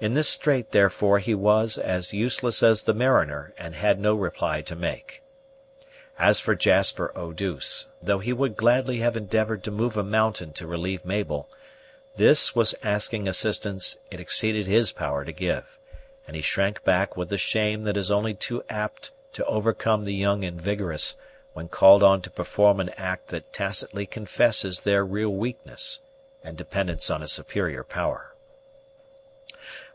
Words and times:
In 0.00 0.14
this 0.14 0.28
strait, 0.28 0.70
therefore, 0.70 1.18
he 1.18 1.34
was 1.34 1.76
as 1.76 2.12
useless 2.14 2.62
as 2.62 2.84
the 2.84 2.94
mariner, 2.94 3.52
and 3.58 3.74
had 3.74 3.98
no 3.98 4.14
reply 4.14 4.62
to 4.62 4.76
make. 4.76 5.24
As 6.16 6.38
for 6.38 6.54
Jasper 6.54 7.10
Eau 7.16 7.32
douce, 7.32 7.88
though 8.00 8.20
he 8.20 8.32
would 8.32 8.56
gladly 8.56 8.98
have 8.98 9.16
endeavored 9.16 9.64
to 9.64 9.72
move 9.72 9.96
a 9.96 10.04
mountain 10.04 10.52
to 10.52 10.68
relieve 10.68 11.04
Mabel, 11.04 11.50
this 12.14 12.54
was 12.54 12.76
asking 12.84 13.26
assistance 13.26 13.98
it 14.08 14.20
exceeded 14.20 14.68
his 14.68 14.92
power 14.92 15.24
to 15.24 15.32
give; 15.32 15.80
and 16.28 16.36
he 16.36 16.42
shrank 16.42 16.84
back 16.84 17.16
with 17.16 17.28
the 17.28 17.36
shame 17.36 17.82
that 17.82 17.96
is 17.96 18.12
only 18.12 18.34
too 18.36 18.62
apt 18.68 19.10
to 19.32 19.44
overcome 19.46 20.04
the 20.04 20.14
young 20.14 20.44
and 20.44 20.60
vigorous, 20.62 21.16
when 21.54 21.66
called 21.66 22.04
on 22.04 22.22
to 22.22 22.30
perform 22.30 22.78
an 22.78 22.90
act 22.90 23.26
that 23.30 23.52
tacitly 23.52 24.06
confesses 24.06 24.78
their 24.78 25.04
real 25.04 25.30
weakness 25.34 25.98
and 26.44 26.56
dependence 26.56 27.10
on 27.10 27.20
a 27.20 27.26
superior 27.26 27.82
power. 27.82 28.26